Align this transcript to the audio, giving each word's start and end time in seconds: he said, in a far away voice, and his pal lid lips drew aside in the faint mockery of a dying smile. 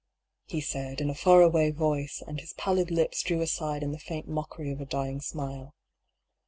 he 0.47 0.59
said, 0.59 0.99
in 0.99 1.11
a 1.11 1.13
far 1.13 1.43
away 1.43 1.69
voice, 1.69 2.23
and 2.25 2.39
his 2.39 2.53
pal 2.53 2.73
lid 2.73 2.89
lips 2.89 3.21
drew 3.21 3.39
aside 3.39 3.83
in 3.83 3.91
the 3.91 3.99
faint 3.99 4.27
mockery 4.27 4.71
of 4.71 4.81
a 4.81 4.85
dying 4.87 5.21
smile. 5.21 5.75